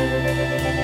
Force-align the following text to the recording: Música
Música 0.00 0.79